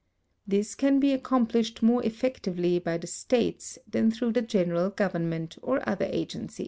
[0.47, 5.87] This can be accomplished more effectively by the states than through the general government or
[5.87, 6.59] other agencies.